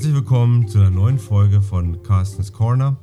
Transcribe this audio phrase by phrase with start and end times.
[0.00, 2.96] Herzlich willkommen zu einer neuen Folge von Carstens Corner.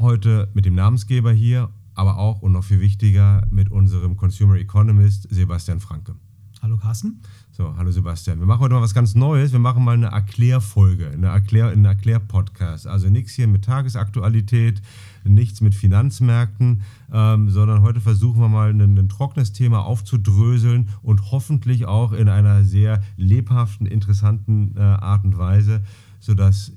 [0.00, 5.28] Heute mit dem Namensgeber hier, aber auch und noch viel wichtiger mit unserem Consumer Economist
[5.28, 6.14] Sebastian Franke.
[6.62, 7.20] Hallo Carsten.
[7.56, 8.38] So, hallo Sebastian.
[8.38, 9.50] Wir machen heute mal was ganz Neues.
[9.50, 12.86] Wir machen mal eine Erklärfolge, eine Erklär, einen Erklärpodcast.
[12.86, 14.82] Also nichts hier mit Tagesaktualität,
[15.24, 21.30] nichts mit Finanzmärkten, ähm, sondern heute versuchen wir mal ein, ein, trockenes Thema aufzudröseln und
[21.30, 25.82] hoffentlich auch in einer sehr lebhaften, interessanten äh, Art und Weise,
[26.20, 26.72] sodass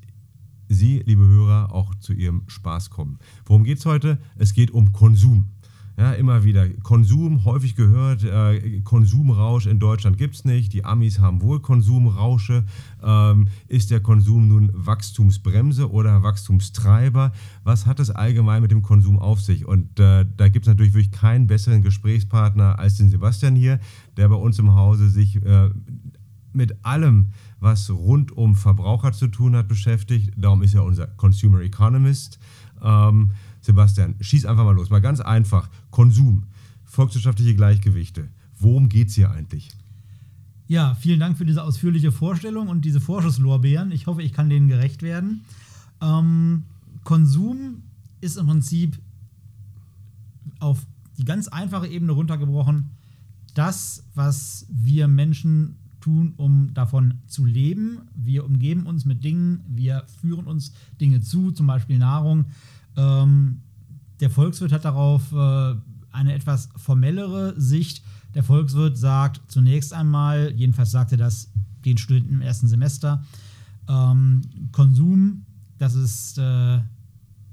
[0.70, 3.20] Sie, liebe Hörer, auch zu Ihrem Spaß kommen.
[3.46, 4.18] Worum geht es heute?
[4.38, 5.48] Es geht um Konsum.
[6.00, 10.72] Ja, immer wieder Konsum, häufig gehört, äh, Konsumrausch in Deutschland gibt es nicht.
[10.72, 12.64] Die Amis haben wohl Konsumrausche.
[13.04, 17.34] Ähm, ist der Konsum nun Wachstumsbremse oder Wachstumstreiber?
[17.66, 19.66] Was hat es allgemein mit dem Konsum auf sich?
[19.66, 23.82] Und äh, da gibt es natürlich wirklich keinen besseren Gesprächspartner als den Sebastian hier,
[24.16, 25.70] der bei uns im Hause sich äh,
[26.54, 30.32] mit allem, was rund um Verbraucher zu tun hat, beschäftigt.
[30.38, 32.40] Darum ist er unser Consumer Economist.
[32.82, 34.90] Ähm, Sebastian, schieß einfach mal los.
[34.90, 35.70] Mal ganz einfach.
[35.92, 36.44] Konsum,
[36.86, 38.30] volkswirtschaftliche Gleichgewichte.
[38.58, 39.70] Worum geht es hier eigentlich?
[40.68, 43.92] Ja, vielen Dank für diese ausführliche Vorstellung und diese Vorschusslorbeeren.
[43.92, 45.42] Ich hoffe, ich kann denen gerecht werden.
[46.02, 46.64] Ähm,
[47.04, 47.84] Konsum
[48.22, 49.00] ist im Prinzip
[50.60, 50.86] auf
[51.18, 52.92] die ganz einfache Ebene runtergebrochen
[53.54, 58.00] das, was wir Menschen tun, um davon zu leben.
[58.16, 62.46] Wir umgeben uns mit Dingen, wir führen uns Dinge zu, zum Beispiel Nahrung.
[62.96, 63.62] Ähm,
[64.20, 65.76] der Volkswirt hat darauf äh,
[66.12, 68.04] eine etwas formellere Sicht.
[68.34, 71.52] Der Volkswirt sagt zunächst einmal, jedenfalls sagt er das
[71.86, 73.24] den Studenten im ersten Semester,
[73.88, 75.46] ähm, Konsum,
[75.78, 76.80] das ist äh,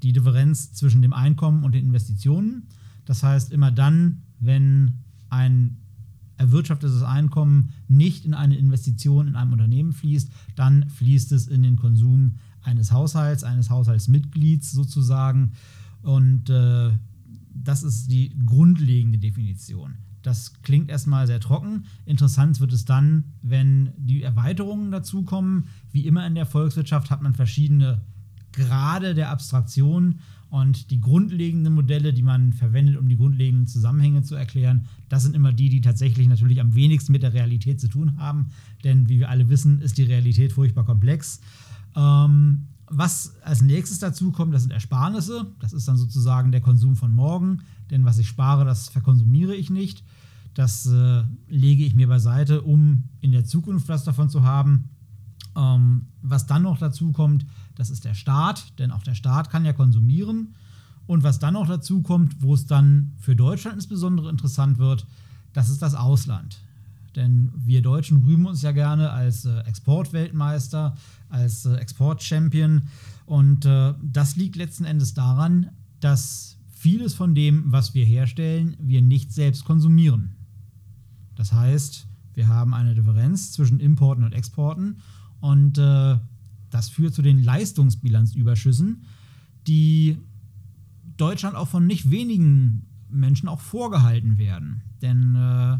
[0.03, 2.69] die Differenz zwischen dem Einkommen und den Investitionen.
[3.05, 4.98] Das heißt, immer dann, wenn
[5.31, 5.78] ein
[6.37, 11.77] erwirtschaftetes Einkommen nicht in eine Investition in einem Unternehmen fließt, dann fließt es in den
[11.77, 15.53] Konsum eines Haushalts, eines Haushaltsmitglieds sozusagen.
[16.06, 16.91] Und äh,
[17.53, 19.97] das ist die grundlegende Definition.
[20.22, 21.87] Das klingt erstmal sehr trocken.
[22.05, 25.65] Interessant wird es dann, wenn die Erweiterungen dazukommen.
[25.91, 28.03] Wie immer in der Volkswirtschaft hat man verschiedene
[28.53, 34.37] Grade der Abstraktion und die grundlegenden Modelle, die man verwendet, um die grundlegenden Zusammenhänge zu
[34.37, 38.16] erklären, das sind immer die, die tatsächlich natürlich am wenigsten mit der Realität zu tun
[38.16, 38.50] haben.
[38.84, 41.41] Denn wie wir alle wissen, ist die Realität furchtbar komplex.
[41.97, 45.47] Ähm, was als nächstes dazu kommt, das sind Ersparnisse.
[45.60, 47.62] Das ist dann sozusagen der Konsum von morgen.
[47.91, 50.04] Denn was ich spare, das verkonsumiere ich nicht.
[50.54, 54.91] Das äh, lege ich mir beiseite, um in der Zukunft was davon zu haben.
[55.56, 59.64] Ähm, was dann noch dazu kommt, das ist der Staat, denn auch der Staat kann
[59.64, 60.54] ja konsumieren.
[61.06, 65.06] Und was dann noch dazu kommt, wo es dann für Deutschland insbesondere interessant wird,
[65.53, 66.58] das ist das Ausland.
[67.16, 70.94] Denn wir Deutschen rühmen uns ja gerne als äh, Exportweltmeister,
[71.28, 72.82] als äh, Exportchampion.
[73.25, 79.03] Und äh, das liegt letzten Endes daran, dass vieles von dem, was wir herstellen, wir
[79.03, 80.37] nicht selbst konsumieren.
[81.34, 84.98] Das heißt, wir haben eine Differenz zwischen Importen und Exporten
[85.41, 86.19] und äh,
[86.71, 89.04] das führt zu den Leistungsbilanzüberschüssen,
[89.66, 90.19] die
[91.16, 94.83] Deutschland auch von nicht wenigen Menschen auch vorgehalten werden.
[95.00, 95.78] Denn äh,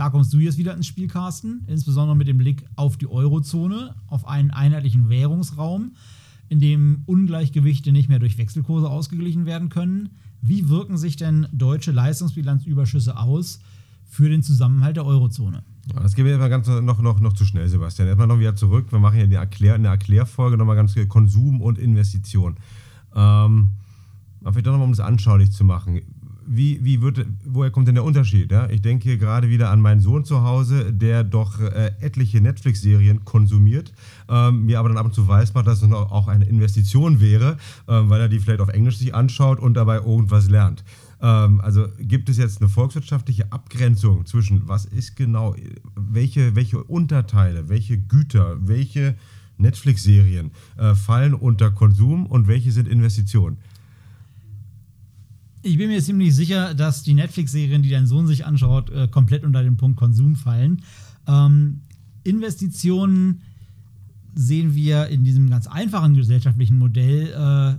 [0.00, 3.94] da kommst du jetzt wieder ins Spiel, Carsten, insbesondere mit dem Blick auf die Eurozone,
[4.06, 5.92] auf einen einheitlichen Währungsraum,
[6.48, 10.08] in dem Ungleichgewichte nicht mehr durch Wechselkurse ausgeglichen werden können.
[10.40, 13.60] Wie wirken sich denn deutsche Leistungsbilanzüberschüsse aus
[14.08, 15.64] für den Zusammenhalt der Eurozone?
[15.92, 18.08] Ja, das geht mir ganz noch, noch, noch zu schnell, Sebastian.
[18.08, 18.90] Erstmal noch wieder zurück.
[18.90, 22.56] Wir machen ja eine, Erklär, eine Erklärfolge nochmal ganz Konsum und Investition.
[23.14, 23.72] Ähm,
[24.40, 26.00] aber vielleicht doch nochmal, um das anschaulich zu machen.
[26.52, 28.50] Wie, wie wird, woher kommt denn der Unterschied?
[28.50, 28.68] Ja?
[28.70, 33.24] Ich denke hier gerade wieder an meinen Sohn zu Hause, der doch äh, etliche Netflix-Serien
[33.24, 33.92] konsumiert,
[34.28, 37.56] ähm, mir aber dann ab und zu weiß macht, dass es auch eine Investition wäre,
[37.86, 40.82] äh, weil er die vielleicht auf Englisch sich anschaut und dabei irgendwas lernt.
[41.22, 45.54] Ähm, also gibt es jetzt eine volkswirtschaftliche Abgrenzung zwischen, was ist genau,
[45.94, 49.14] welche, welche Unterteile, welche Güter, welche
[49.58, 53.58] Netflix-Serien äh, fallen unter Konsum und welche sind Investitionen?
[55.62, 59.44] Ich bin mir ziemlich sicher, dass die Netflix-Serien, die dein Sohn sich anschaut, äh, komplett
[59.44, 60.82] unter den Punkt Konsum fallen.
[61.26, 61.82] Ähm,
[62.24, 63.42] Investitionen
[64.34, 67.78] sehen wir in diesem ganz einfachen gesellschaftlichen Modell äh,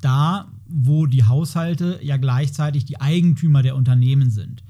[0.00, 4.62] da, wo die Haushalte ja gleichzeitig die Eigentümer der Unternehmen sind.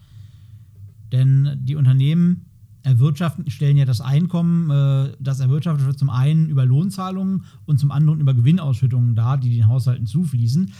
[1.12, 2.46] Denn die Unternehmen
[2.82, 7.92] erwirtschaften, stellen ja das Einkommen, äh, das erwirtschaftet wird, zum einen über Lohnzahlungen und zum
[7.92, 10.72] anderen über Gewinnausschüttungen dar, die den Haushalten zufließen.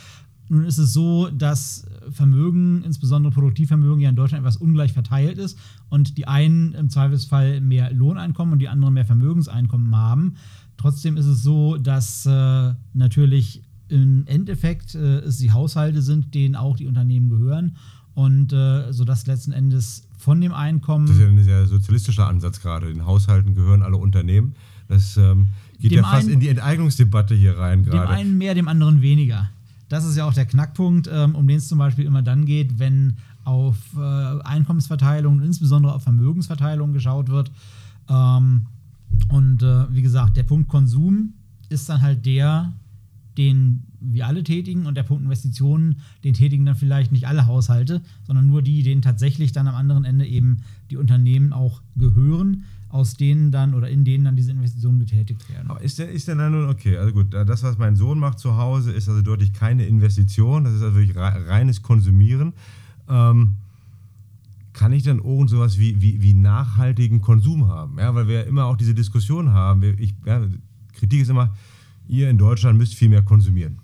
[0.50, 5.56] Nun ist es so, dass Vermögen, insbesondere Produktivvermögen, ja in Deutschland etwas ungleich verteilt ist
[5.91, 10.35] und die einen im Zweifelsfall mehr Lohneinkommen und die anderen mehr Vermögenseinkommen haben.
[10.76, 16.56] Trotzdem ist es so, dass äh, natürlich im Endeffekt äh, es die Haushalte sind, denen
[16.56, 17.76] auch die Unternehmen gehören
[18.14, 21.06] und äh, sodass letzten Endes von dem Einkommen.
[21.06, 22.88] Das ist ja ein sehr sozialistischer Ansatz gerade.
[22.88, 24.56] Den Haushalten gehören alle Unternehmen.
[24.88, 28.08] Das ähm, geht ja fast einen, in die Enteignungsdebatte hier rein gerade.
[28.08, 29.49] Dem einen mehr, dem anderen weniger.
[29.90, 32.78] Das ist ja auch der Knackpunkt, ähm, um den es zum Beispiel immer dann geht,
[32.78, 34.00] wenn auf äh,
[34.44, 37.50] Einkommensverteilung, insbesondere auf Vermögensverteilung geschaut wird.
[38.08, 38.66] Ähm,
[39.28, 41.34] und äh, wie gesagt, der Punkt Konsum
[41.70, 42.72] ist dann halt der,
[43.37, 48.00] den wir alle tätigen und der Punkt Investitionen, den tätigen dann vielleicht nicht alle Haushalte,
[48.22, 53.14] sondern nur die, denen tatsächlich dann am anderen Ende eben die Unternehmen auch gehören, aus
[53.14, 55.70] denen dann oder in denen dann diese Investitionen getätigt werden.
[55.70, 58.38] Aber ist der, ist der dann nun, okay, also gut, das, was mein Sohn macht
[58.38, 62.52] zu Hause, ist also deutlich keine Investition, das ist also wirklich reines Konsumieren.
[63.08, 63.56] Ähm,
[64.72, 67.98] kann ich dann irgend sowas wie, wie, wie nachhaltigen Konsum haben?
[67.98, 69.82] Ja, weil wir ja immer auch diese Diskussion haben.
[69.98, 70.42] Ich, ja,
[70.94, 71.54] Kritik ist immer,
[72.08, 73.78] ihr in Deutschland müsst viel mehr konsumieren.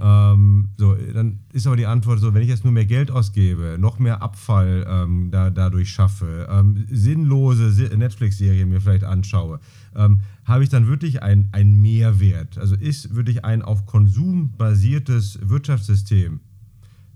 [0.00, 3.76] Ähm, so, dann ist aber die Antwort so, wenn ich jetzt nur mehr Geld ausgebe,
[3.80, 9.58] noch mehr Abfall ähm, da, dadurch schaffe, ähm, sinnlose Netflix-Serien mir vielleicht anschaue,
[9.96, 12.58] ähm, habe ich dann wirklich einen Mehrwert?
[12.58, 16.40] Also ist wirklich ein auf Konsum basiertes Wirtschaftssystem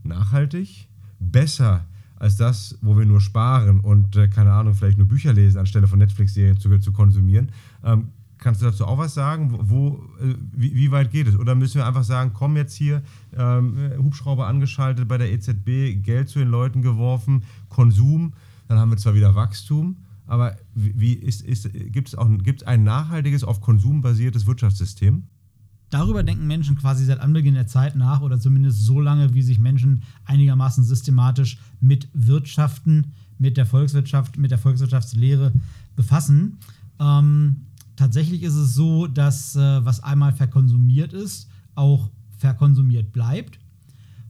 [0.02, 0.88] nachhaltig,
[1.20, 1.84] besser
[2.16, 5.86] als das, wo wir nur sparen und, äh, keine Ahnung, vielleicht nur Bücher lesen, anstelle
[5.86, 7.50] von Netflix-Serien zu, zu konsumieren?
[8.42, 9.56] Kannst du dazu auch was sagen?
[9.56, 11.38] Wo, äh, wie, wie, weit geht es?
[11.38, 13.00] Oder müssen wir einfach sagen, komm jetzt hier,
[13.36, 18.32] ähm, Hubschrauber angeschaltet bei der EZB, Geld zu den Leuten geworfen, Konsum,
[18.66, 23.60] dann haben wir zwar wieder Wachstum, aber wie ist, ist, gibt es ein nachhaltiges, auf
[23.60, 25.22] Konsum basiertes Wirtschaftssystem?
[25.90, 29.60] Darüber denken Menschen quasi seit Anbeginn der Zeit nach oder zumindest so lange, wie sich
[29.60, 35.52] Menschen einigermaßen systematisch mit Wirtschaften, mit der Volkswirtschaft, mit der Volkswirtschaftslehre
[35.94, 36.58] befassen.
[36.98, 37.66] Ähm,
[38.02, 43.60] tatsächlich ist es so, dass äh, was einmal verkonsumiert ist, auch verkonsumiert bleibt.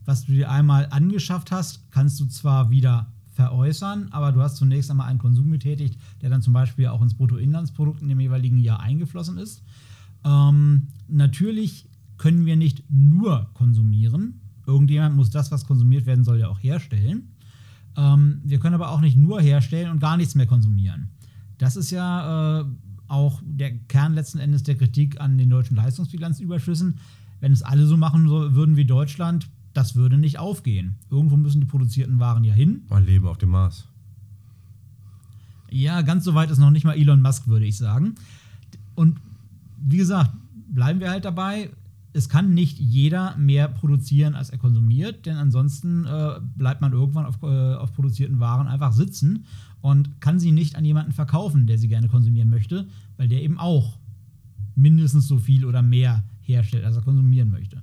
[0.05, 4.91] Was du dir einmal angeschafft hast, kannst du zwar wieder veräußern, aber du hast zunächst
[4.91, 8.79] einmal einen Konsum getätigt, der dann zum Beispiel auch ins Bruttoinlandsprodukt in dem jeweiligen Jahr
[8.79, 9.63] eingeflossen ist.
[10.23, 14.39] Ähm, natürlich können wir nicht nur konsumieren.
[14.67, 17.33] Irgendjemand muss das, was konsumiert werden soll, ja auch herstellen.
[17.97, 21.09] Ähm, wir können aber auch nicht nur herstellen und gar nichts mehr konsumieren.
[21.57, 22.65] Das ist ja äh,
[23.07, 26.99] auch der Kern letzten Endes der Kritik an den deutschen Leistungsbilanzüberschüssen.
[27.39, 30.95] Wenn es alle so machen würden wie Deutschland, das würde nicht aufgehen.
[31.09, 32.83] Irgendwo müssen die produzierten Waren ja hin.
[32.89, 33.87] Mal leben auf dem Mars.
[35.69, 38.15] Ja, ganz so weit ist noch nicht mal Elon Musk, würde ich sagen.
[38.95, 39.19] Und
[39.77, 40.31] wie gesagt,
[40.69, 41.71] bleiben wir halt dabei.
[42.15, 47.25] Es kann nicht jeder mehr produzieren, als er konsumiert, denn ansonsten äh, bleibt man irgendwann
[47.25, 49.45] auf, äh, auf produzierten Waren einfach sitzen
[49.81, 52.87] und kann sie nicht an jemanden verkaufen, der sie gerne konsumieren möchte,
[53.17, 53.97] weil der eben auch
[54.75, 57.81] mindestens so viel oder mehr herstellt, als er konsumieren möchte.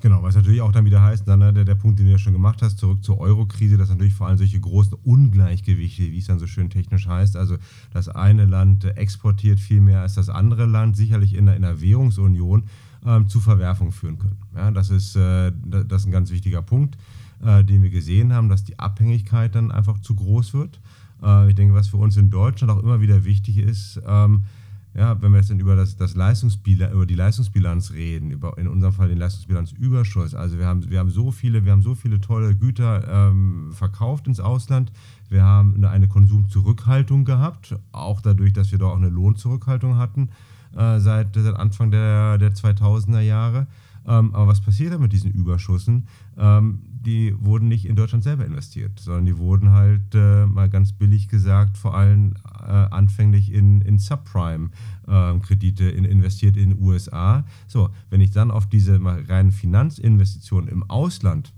[0.00, 2.18] Genau, was natürlich auch dann wieder heißt, dann ne, der, der Punkt, den du ja
[2.18, 6.26] schon gemacht hast, zurück zur Euro-Krise, dass natürlich vor allem solche großen Ungleichgewichte, wie es
[6.26, 7.56] dann so schön technisch heißt, also
[7.92, 12.64] das eine Land exportiert viel mehr als das andere Land, sicherlich in einer, Währungsunion,
[13.04, 14.38] ähm, zu Verwerfungen führen können.
[14.54, 16.96] Ja, das, ist, äh, das ist ein ganz wichtiger Punkt
[17.44, 20.80] äh, den wir gesehen haben, dass die Abhängigkeit dann einfach zu groß wird.
[21.22, 24.42] Äh, ich denke, was für uns in Deutschland auch immer wieder wichtig ist, ähm,
[24.94, 28.66] ja, wenn wir jetzt dann über, das, das Leistungsbilanz, über die Leistungsbilanz reden, über in
[28.66, 32.20] unserem Fall den Leistungsbilanzüberschuss, also wir haben, wir haben so viele, wir haben so viele
[32.20, 34.90] tolle Güter ähm, verkauft ins Ausland,
[35.28, 40.30] wir haben eine, eine Konsumzurückhaltung gehabt, auch dadurch, dass wir da auch eine Lohnzurückhaltung hatten
[40.76, 43.66] äh, seit, seit Anfang der, der 2000er Jahre.
[44.06, 46.08] Ähm, aber was passiert da mit diesen Überschüssen?
[46.38, 50.92] Ähm, die wurden nicht in Deutschland selber investiert, sondern die wurden halt äh, mal ganz
[50.92, 57.44] billig gesagt, vor allem äh, anfänglich in, in Subprime-Kredite ähm, in, investiert in den USA.
[57.66, 58.98] So, wenn ich dann auf diese
[59.28, 61.52] reinen Finanzinvestitionen im Ausland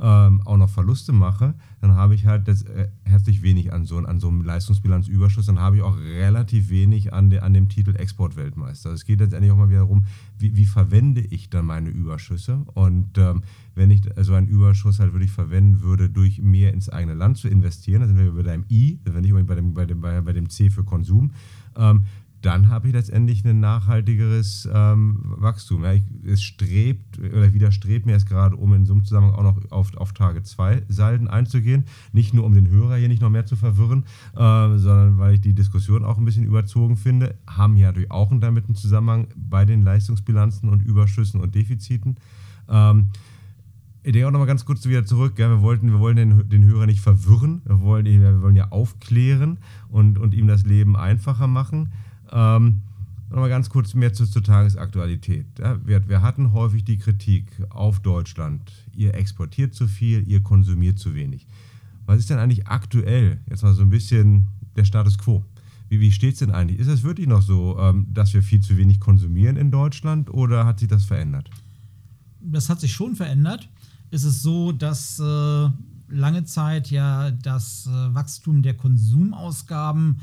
[0.00, 3.98] ähm, auch noch Verluste mache, dann habe ich halt das, äh, herzlich wenig an so,
[3.98, 7.94] an so einem Leistungsbilanzüberschuss, dann habe ich auch relativ wenig an, de, an dem Titel
[7.94, 8.90] Exportweltmeister.
[8.92, 10.06] Es geht letztendlich auch mal wieder darum,
[10.38, 13.42] wie, wie verwende ich dann meine Überschüsse und ähm,
[13.74, 17.48] wenn ich so einen Überschuss halt wirklich verwenden würde, durch mehr ins eigene Land zu
[17.48, 20.32] investieren, dann sind wir bei deinem I, wenn nicht bei dem, bei dem, bei, bei
[20.32, 21.32] dem C für Konsum,
[21.76, 22.02] ähm,
[22.42, 25.84] dann habe ich letztendlich ein nachhaltigeres ähm, Wachstum.
[25.84, 29.42] Ja, ich, es strebt oder widerstrebt mir es gerade, um in so einem Zusammenhang auch
[29.42, 31.84] noch auf, auf Tage 2 Salden einzugehen.
[32.12, 34.04] Nicht nur, um den Hörer hier nicht noch mehr zu verwirren,
[34.34, 38.30] äh, sondern weil ich die Diskussion auch ein bisschen überzogen finde, haben hier natürlich auch
[38.40, 42.16] damit einen Zusammenhang bei den Leistungsbilanzen und Überschüssen und Defiziten.
[42.68, 43.10] Ähm,
[44.02, 45.38] ich denke auch nochmal ganz kurz wieder zurück.
[45.38, 47.60] Ja, wir, wollten, wir wollen den, den Hörer nicht verwirren.
[47.66, 51.92] Wir wollen, wir wollen ja aufklären und, und ihm das Leben einfacher machen.
[52.32, 52.82] Ähm,
[53.28, 55.46] nochmal ganz kurz mehr zur, zur Tagesaktualität.
[55.58, 58.72] Ja, wir, wir hatten häufig die Kritik auf Deutschland.
[58.94, 61.46] Ihr exportiert zu viel, ihr konsumiert zu wenig.
[62.06, 63.40] Was ist denn eigentlich aktuell?
[63.48, 65.44] Jetzt mal so ein bisschen der Status quo.
[65.88, 66.78] Wie, wie steht es denn eigentlich?
[66.78, 70.64] Ist es wirklich noch so, ähm, dass wir viel zu wenig konsumieren in Deutschland oder
[70.66, 71.50] hat sich das verändert?
[72.40, 73.68] Das hat sich schon verändert
[74.10, 75.68] ist es so, dass äh,
[76.08, 80.20] lange Zeit ja das äh, Wachstum der Konsumausgaben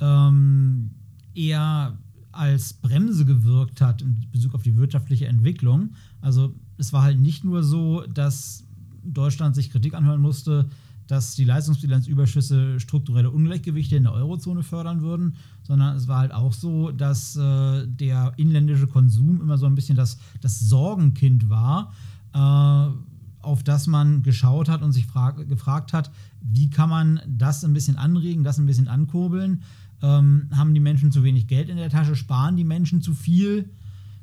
[0.00, 0.90] ähm,
[1.34, 1.98] eher
[2.32, 5.90] als Bremse gewirkt hat in Bezug auf die wirtschaftliche Entwicklung.
[6.20, 8.64] Also es war halt nicht nur so, dass
[9.04, 10.68] Deutschland sich Kritik anhören musste,
[11.06, 16.52] dass die Leistungsbilanzüberschüsse strukturelle Ungleichgewichte in der Eurozone fördern würden, sondern es war halt auch
[16.52, 21.92] so, dass äh, der inländische Konsum immer so ein bisschen das, das Sorgenkind war.
[22.32, 22.94] Äh,
[23.42, 25.06] auf das man geschaut hat und sich
[25.48, 26.10] gefragt hat,
[26.40, 29.62] wie kann man das ein bisschen anregen, das ein bisschen ankurbeln.
[30.02, 32.16] Ähm, haben die Menschen zu wenig Geld in der Tasche?
[32.16, 33.70] Sparen die Menschen zu viel?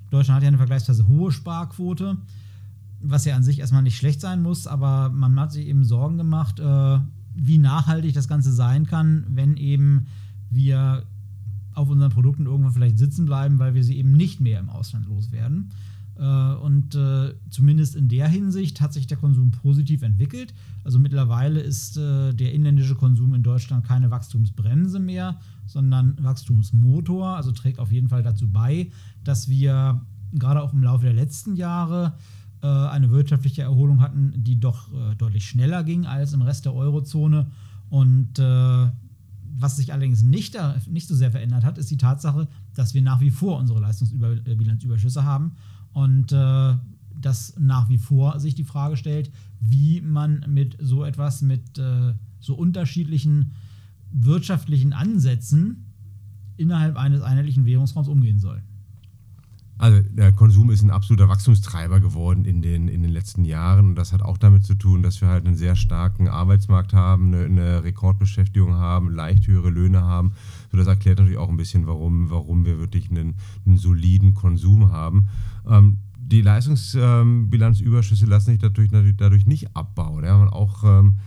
[0.10, 2.18] Deutschland hat ja eine vergleichsweise hohe Sparquote,
[3.02, 6.18] was ja an sich erstmal nicht schlecht sein muss, aber man hat sich eben Sorgen
[6.18, 7.00] gemacht, äh,
[7.36, 10.08] wie nachhaltig das Ganze sein kann, wenn eben
[10.50, 11.06] wir
[11.74, 15.08] auf unseren Produkten irgendwann vielleicht sitzen bleiben, weil wir sie eben nicht mehr im Ausland
[15.08, 15.70] loswerden.
[16.18, 20.54] Äh, und äh, zumindest in der Hinsicht hat sich der Konsum positiv entwickelt.
[20.84, 27.36] Also mittlerweile ist äh, der inländische Konsum in Deutschland keine Wachstumsbremse mehr, sondern Wachstumsmotor.
[27.36, 28.92] Also trägt auf jeden Fall dazu bei,
[29.24, 30.02] dass wir
[30.34, 32.14] gerade auch im Laufe der letzten Jahre
[32.62, 37.48] eine wirtschaftliche Erholung hatten, die doch deutlich schneller ging als im Rest der Eurozone.
[37.90, 40.58] Und was sich allerdings nicht,
[40.90, 45.24] nicht so sehr verändert hat, ist die Tatsache, dass wir nach wie vor unsere Leistungsbilanzüberschüsse
[45.24, 45.54] haben
[46.00, 46.76] und äh,
[47.14, 52.14] dass nach wie vor sich die Frage stellt, wie man mit so etwas, mit äh,
[52.40, 53.52] so unterschiedlichen
[54.10, 55.92] wirtschaftlichen Ansätzen
[56.56, 58.64] innerhalb eines einheitlichen Währungsraums umgehen soll.
[59.80, 63.88] Also der Konsum ist ein absoluter Wachstumstreiber geworden in den, in den letzten Jahren.
[63.88, 67.34] Und das hat auch damit zu tun, dass wir halt einen sehr starken Arbeitsmarkt haben,
[67.34, 70.34] eine, eine Rekordbeschäftigung haben, leicht höhere Löhne haben.
[70.70, 74.92] So, das erklärt natürlich auch ein bisschen, warum, warum wir wirklich einen, einen soliden Konsum
[74.92, 75.30] haben.
[75.66, 80.26] Ähm, die Leistungsbilanzüberschüsse lassen sich dadurch, dadurch nicht abbauen.
[80.26, 81.20] Ja, man auch ähm,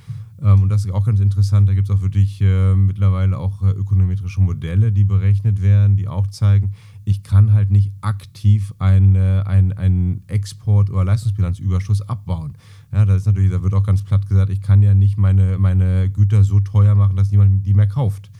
[0.50, 3.70] und das ist auch ganz interessant, da gibt es auch wirklich äh, mittlerweile auch äh,
[3.70, 6.72] ökonometrische Modelle, die berechnet werden, die auch zeigen,
[7.04, 12.54] ich kann halt nicht aktiv einen ein Export- oder Leistungsbilanzüberschuss abbauen.
[12.92, 15.58] Ja, das ist natürlich, da wird auch ganz platt gesagt, ich kann ja nicht meine,
[15.58, 18.30] meine Güter so teuer machen, dass niemand die mehr kauft.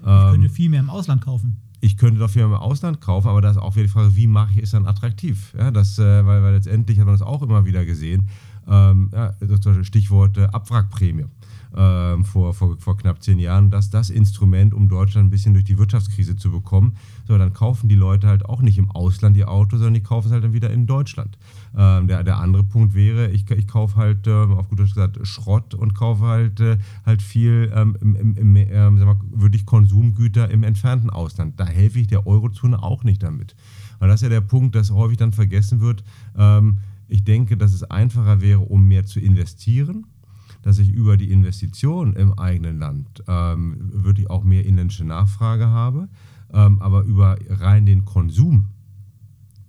[0.00, 3.40] Ich könnte ähm, viel mehr im Ausland kaufen ich könnte dafür im Ausland kaufen, aber
[3.40, 5.52] da ist auch wieder die Frage, wie mache ich es dann attraktiv?
[5.58, 8.28] Ja, das, äh, weil, weil letztendlich hat man das auch immer wieder gesehen.
[8.68, 9.34] Ähm, ja,
[9.82, 11.24] Stichwort äh, Abwrackprämie
[11.76, 15.64] ähm, vor, vor, vor knapp zehn Jahren, dass das Instrument, um Deutschland ein bisschen durch
[15.64, 16.96] die Wirtschaftskrise zu bekommen.
[17.26, 20.28] So, dann kaufen die Leute halt auch nicht im Ausland ihr Auto, sondern die kaufen
[20.28, 21.38] es halt dann wieder in Deutschland.
[21.76, 25.18] Ähm, der, der andere Punkt wäre, ich, ich kaufe halt, ähm, auf gut Deutsch gesagt,
[25.26, 30.50] Schrott und kaufe halt, äh, halt viel ähm, im, im, im ähm, mal, wirklich Konsumgüter
[30.50, 31.58] im entfernten Ausland.
[31.58, 33.54] Da helfe ich der Eurozone auch nicht damit.
[33.98, 36.04] Weil das ist ja der Punkt, dass häufig dann vergessen wird.
[36.36, 40.06] Ähm, ich denke, dass es einfacher wäre, um mehr zu investieren
[40.62, 46.08] dass ich über die Investition im eigenen Land ähm, wirklich auch mehr inländische Nachfrage habe,
[46.52, 48.68] ähm, aber über rein den Konsum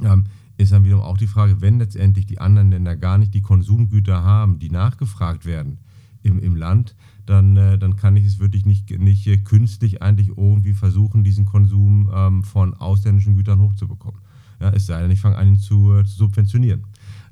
[0.01, 0.25] ähm,
[0.57, 4.23] ist dann wiederum auch die Frage, wenn letztendlich die anderen Länder gar nicht die Konsumgüter
[4.23, 5.79] haben, die nachgefragt werden
[6.21, 6.95] im, im Land,
[7.25, 11.45] dann, äh, dann kann ich es wirklich nicht, nicht äh, künstlich eigentlich irgendwie versuchen, diesen
[11.45, 14.21] Konsum ähm, von ausländischen Gütern hochzubekommen.
[14.59, 16.83] Ja, es sei denn, ich fange an, zu, äh, zu subventionieren.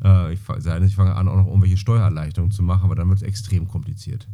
[0.04, 3.24] Äh, ich, ich fange an, auch noch irgendwelche Steuererleichterungen zu machen, aber dann wird es
[3.24, 4.28] extrem kompliziert.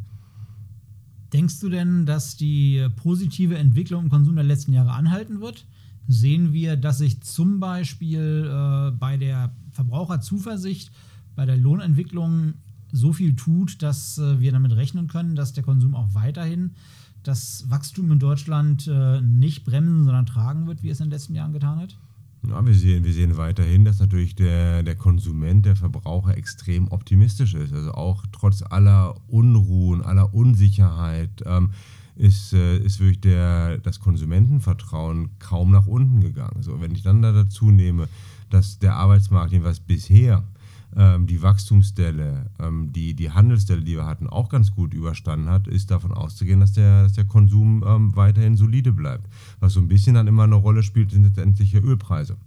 [1.34, 5.66] Denkst du denn, dass die positive Entwicklung im Konsum der letzten Jahre anhalten wird?
[6.08, 10.92] Sehen wir, dass sich zum Beispiel äh, bei der Verbraucherzuversicht,
[11.36, 12.54] bei der Lohnentwicklung
[12.94, 16.72] so viel tut, dass äh, wir damit rechnen können, dass der Konsum auch weiterhin
[17.24, 21.36] das Wachstum in Deutschland äh, nicht bremsen, sondern tragen wird, wie es in den letzten
[21.36, 21.98] Jahren getan hat?
[22.50, 27.54] Ja, wir, sehen, wir sehen weiterhin, dass natürlich der, der Konsument, der Verbraucher extrem optimistisch
[27.54, 27.74] ist.
[27.74, 31.72] Also auch trotz aller Unruhen, aller Unsicherheit ähm,
[32.16, 36.62] ist, äh, ist wirklich der, das Konsumentenvertrauen kaum nach unten gegangen.
[36.62, 38.08] So, wenn ich dann da dazu nehme,
[38.50, 40.44] dass der Arbeitsmarkt, was bisher
[41.27, 45.92] die Wachstumsstelle, ähm, die, die Handelsstelle, die wir hatten, auch ganz gut überstanden hat, ist
[45.92, 49.27] davon auszugehen, dass der, dass der Konsum ähm, weiterhin solide bleibt.
[49.60, 52.38] Was so ein bisschen dann immer eine Rolle spielt, sind letztendlich Ölpreise.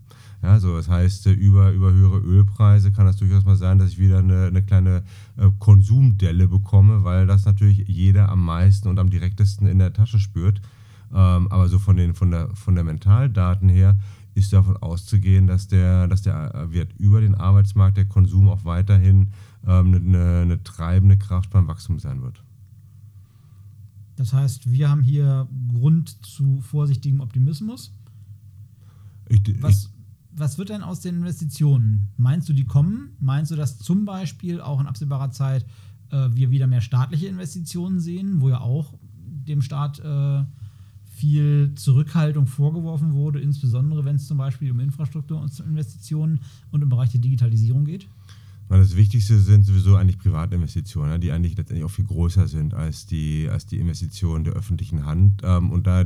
[0.43, 3.91] Ja, so, das heißt, äh, über, über höhere Ölpreise kann das durchaus mal sein, dass
[3.91, 5.03] ich wieder eine, eine kleine
[5.37, 10.19] äh, Konsumdelle bekomme, weil das natürlich jeder am meisten und am direktesten in der Tasche
[10.19, 10.63] spürt.
[11.13, 13.99] Ähm, aber so von den von der Fundamentaldaten her
[14.35, 18.65] ist davon auszugehen, dass der, dass der äh, Wert über den Arbeitsmarkt, der Konsum auch
[18.65, 19.29] weiterhin
[19.67, 22.43] ähm, eine, eine treibende Kraft beim Wachstum sein wird.
[24.17, 27.93] Das heißt, wir haben hier Grund zu vorsichtigem Optimismus.
[29.29, 29.89] Ich, Was, ich,
[30.33, 32.09] was wird denn aus den Investitionen?
[32.17, 33.17] Meinst du, die kommen?
[33.21, 35.65] Meinst du, dass zum Beispiel auch in absehbarer Zeit
[36.11, 40.45] äh, wir wieder mehr staatliche Investitionen sehen, wo ja auch dem Staat äh,
[41.21, 47.21] viel Zurückhaltung vorgeworfen wurde, insbesondere wenn es zum Beispiel um Infrastrukturinvestitionen und im Bereich der
[47.21, 48.09] Digitalisierung geht?
[48.69, 53.05] Das Wichtigste sind sowieso eigentlich Privatinvestitionen, ne, die eigentlich letztendlich auch viel größer sind als
[53.05, 55.43] die, als die Investitionen der öffentlichen Hand.
[55.45, 56.05] Ähm, und da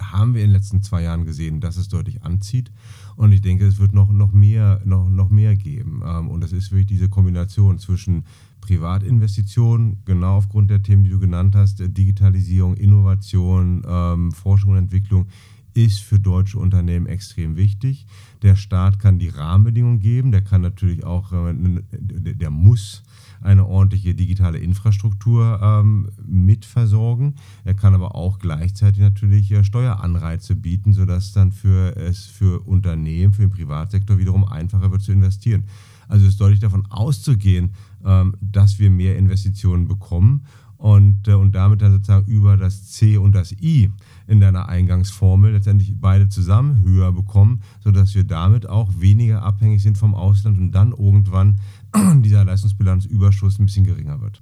[0.00, 2.70] haben wir in den letzten zwei Jahren gesehen, dass es deutlich anzieht.
[3.16, 6.02] Und ich denke, es wird noch, noch, mehr, noch, noch mehr geben.
[6.04, 8.24] Ähm, und das ist wirklich diese Kombination zwischen
[8.68, 15.26] Privatinvestitionen, genau aufgrund der Themen, die du genannt hast, Digitalisierung, Innovation, ähm, Forschung und Entwicklung,
[15.72, 18.06] ist für deutsche Unternehmen extrem wichtig.
[18.42, 21.54] Der Staat kann die Rahmenbedingungen geben, der kann natürlich auch, äh,
[21.92, 23.04] der muss
[23.40, 27.36] eine ordentliche digitale Infrastruktur ähm, mitversorgen.
[27.64, 33.32] Er kann aber auch gleichzeitig natürlich äh, Steueranreize bieten, sodass dann für es für Unternehmen,
[33.32, 35.64] für den Privatsektor wiederum einfacher wird zu investieren.
[36.08, 37.70] Also ist deutlich davon auszugehen,
[38.00, 40.46] dass wir mehr Investitionen bekommen
[40.78, 43.90] und, äh, und damit dann sozusagen über das C und das I
[44.26, 49.98] in deiner Eingangsformel letztendlich beide zusammen höher bekommen, sodass wir damit auch weniger abhängig sind
[49.98, 51.56] vom Ausland und dann irgendwann
[52.22, 54.40] dieser Leistungsbilanzüberschuss ein bisschen geringer wird.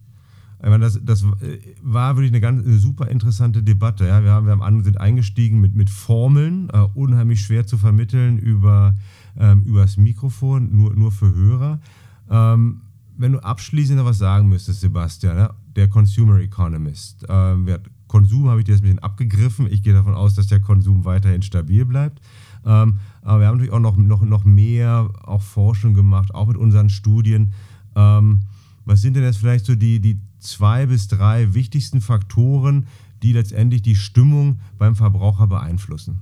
[0.63, 4.07] Ich meine, das, das äh, war wirklich eine ganz eine super interessante Debatte.
[4.07, 4.23] Ja.
[4.23, 8.95] Wir, haben, wir haben, sind eingestiegen mit, mit Formeln, äh, unheimlich schwer zu vermitteln über,
[9.39, 11.81] ähm, das Mikrofon, nur, nur für Hörer.
[12.29, 12.81] Ähm,
[13.17, 17.69] wenn du abschließend noch was sagen müsstest, Sebastian, ja, der Consumer Economist, ähm,
[18.09, 19.67] Konsum habe ich dir jetzt ein bisschen abgegriffen.
[19.71, 22.21] Ich gehe davon aus, dass der Konsum weiterhin stabil bleibt.
[22.65, 26.57] Ähm, aber wir haben natürlich auch noch, noch, noch mehr auch Forschung gemacht, auch mit
[26.57, 27.53] unseren Studien.
[27.95, 28.43] Ähm,
[28.85, 32.87] was sind denn jetzt vielleicht so die, die zwei bis drei wichtigsten Faktoren,
[33.23, 36.21] die letztendlich die Stimmung beim Verbraucher beeinflussen?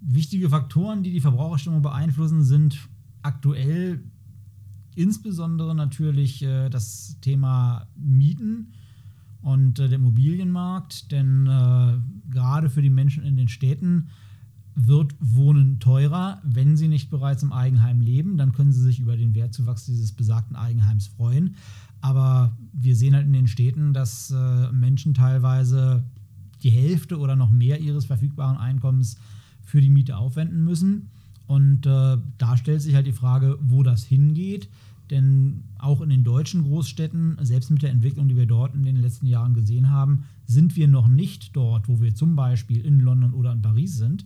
[0.00, 2.88] Wichtige Faktoren, die die Verbraucherstimmung beeinflussen, sind
[3.22, 4.02] aktuell
[4.94, 8.72] insbesondere natürlich äh, das Thema Mieten
[9.42, 11.98] und äh, der Immobilienmarkt, denn äh,
[12.30, 14.08] gerade für die Menschen in den Städten
[14.74, 18.36] wird Wohnen teurer, wenn sie nicht bereits im Eigenheim leben.
[18.36, 21.56] Dann können sie sich über den Wertzuwachs dieses besagten Eigenheims freuen.
[22.00, 26.04] Aber wir sehen halt in den Städten, dass äh, Menschen teilweise
[26.62, 29.18] die Hälfte oder noch mehr ihres verfügbaren Einkommens
[29.64, 31.09] für die Miete aufwenden müssen.
[31.50, 34.68] Und äh, da stellt sich halt die Frage, wo das hingeht.
[35.10, 38.94] Denn auch in den deutschen Großstädten, selbst mit der Entwicklung, die wir dort in den
[38.94, 43.34] letzten Jahren gesehen haben, sind wir noch nicht dort, wo wir zum Beispiel in London
[43.34, 44.24] oder in Paris sind.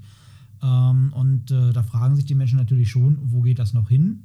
[0.62, 4.24] Ähm, und äh, da fragen sich die Menschen natürlich schon, wo geht das noch hin?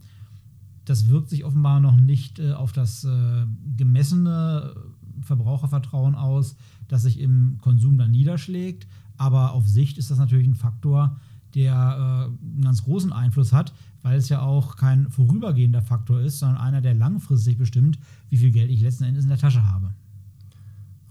[0.83, 3.45] Das wirkt sich offenbar noch nicht äh, auf das äh,
[3.77, 4.75] gemessene
[5.21, 6.57] Verbrauchervertrauen aus,
[6.89, 8.87] das sich im Konsum dann niederschlägt.
[9.15, 11.17] Aber auf Sicht ist das natürlich ein Faktor,
[11.55, 16.39] der äh, einen ganz großen Einfluss hat, weil es ja auch kein vorübergehender Faktor ist,
[16.39, 19.93] sondern einer, der langfristig bestimmt, wie viel Geld ich letzten Endes in der Tasche habe.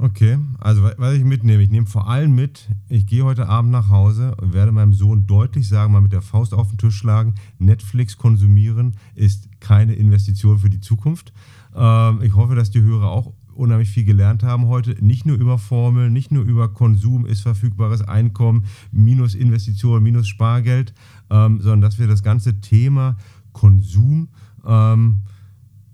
[0.01, 3.88] Okay, also was ich mitnehme, ich nehme vor allem mit, ich gehe heute Abend nach
[3.88, 7.35] Hause und werde meinem Sohn deutlich sagen, mal mit der Faust auf den Tisch schlagen,
[7.59, 11.33] Netflix konsumieren ist keine Investition für die Zukunft.
[11.74, 14.97] Ähm, ich hoffe, dass die Hörer auch unheimlich viel gelernt haben heute.
[15.05, 20.94] Nicht nur über Formeln, nicht nur über Konsum ist verfügbares Einkommen, minus Investitionen, minus Spargeld,
[21.31, 23.16] ähm, sondern dass wir das ganze Thema
[23.53, 24.29] Konsum
[24.64, 25.21] ähm,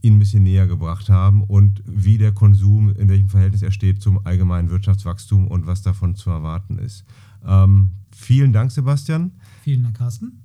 [0.02, 4.02] ihnen ein bisschen näher gebracht haben und wie der Konsum, in welchem Verhältnis er steht
[4.02, 7.04] zum allgemeinen Wirtschaftswachstum und was davon zu erwarten ist.
[7.46, 9.32] Ähm, vielen Dank, Sebastian.
[9.62, 10.42] Vielen Dank, Carsten.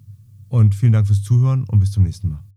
[0.47, 2.48] Und vielen Dank fürs Zuhören und bis zum nächsten Mal.